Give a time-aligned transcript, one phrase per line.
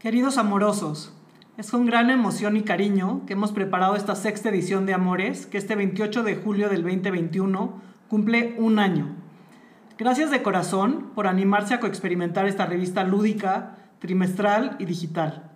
[0.00, 1.12] Queridos amorosos,
[1.58, 5.58] es con gran emoción y cariño que hemos preparado esta sexta edición de Amores que
[5.58, 9.14] este 28 de julio del 2021 cumple un año.
[9.98, 15.50] Gracias de corazón por animarse a coexperimentar esta revista lúdica, trimestral y digital.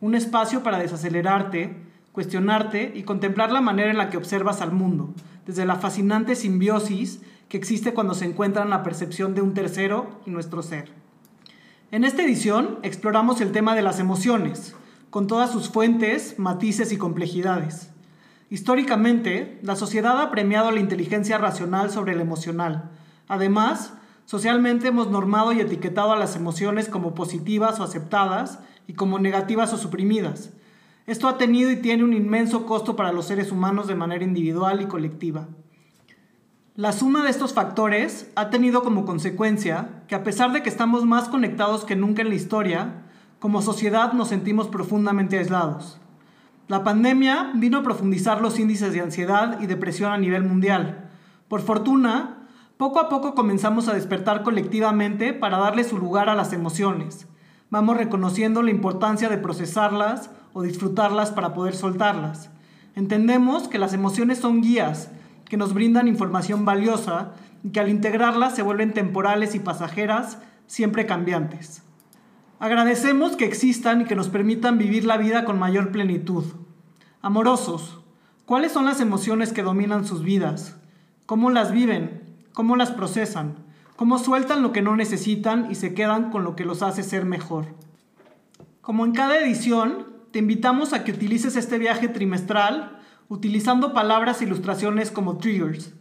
[0.00, 1.76] Un espacio para desacelerarte,
[2.10, 5.14] cuestionarte y contemplar la manera en la que observas al mundo,
[5.46, 10.32] desde la fascinante simbiosis que existe cuando se encuentran la percepción de un tercero y
[10.32, 11.03] nuestro ser.
[11.90, 14.74] En esta edición exploramos el tema de las emociones,
[15.10, 17.90] con todas sus fuentes, matices y complejidades.
[18.50, 22.90] Históricamente, la sociedad ha premiado la inteligencia racional sobre la emocional.
[23.28, 23.92] Además,
[24.24, 29.72] socialmente hemos normado y etiquetado a las emociones como positivas o aceptadas y como negativas
[29.72, 30.50] o suprimidas.
[31.06, 34.80] Esto ha tenido y tiene un inmenso costo para los seres humanos de manera individual
[34.80, 35.48] y colectiva.
[36.76, 41.04] La suma de estos factores ha tenido como consecuencia que a pesar de que estamos
[41.04, 43.04] más conectados que nunca en la historia,
[43.38, 46.00] como sociedad nos sentimos profundamente aislados.
[46.66, 51.10] La pandemia vino a profundizar los índices de ansiedad y depresión a nivel mundial.
[51.46, 56.52] Por fortuna, poco a poco comenzamos a despertar colectivamente para darle su lugar a las
[56.52, 57.28] emociones.
[57.70, 62.50] Vamos reconociendo la importancia de procesarlas o disfrutarlas para poder soltarlas.
[62.96, 65.10] Entendemos que las emociones son guías
[65.48, 71.06] que nos brindan información valiosa y que al integrarlas se vuelven temporales y pasajeras, siempre
[71.06, 71.82] cambiantes.
[72.58, 76.44] Agradecemos que existan y que nos permitan vivir la vida con mayor plenitud.
[77.20, 78.00] Amorosos,
[78.46, 80.76] ¿cuáles son las emociones que dominan sus vidas?
[81.26, 82.22] ¿Cómo las viven?
[82.52, 83.56] ¿Cómo las procesan?
[83.96, 87.24] ¿Cómo sueltan lo que no necesitan y se quedan con lo que los hace ser
[87.24, 87.66] mejor?
[88.80, 92.98] Como en cada edición, te invitamos a que utilices este viaje trimestral
[93.34, 95.92] utilizando palabras e ilustraciones como triggers.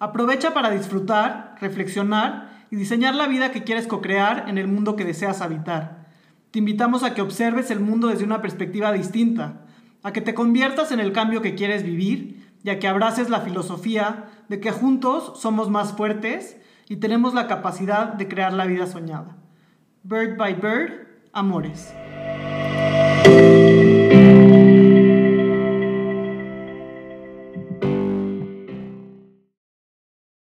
[0.00, 5.04] Aprovecha para disfrutar, reflexionar y diseñar la vida que quieres co-crear en el mundo que
[5.04, 6.08] deseas habitar.
[6.50, 9.66] Te invitamos a que observes el mundo desde una perspectiva distinta,
[10.02, 13.42] a que te conviertas en el cambio que quieres vivir y a que abraces la
[13.42, 16.56] filosofía de que juntos somos más fuertes
[16.88, 19.36] y tenemos la capacidad de crear la vida soñada.
[20.02, 21.94] Bird by Bird, Amores.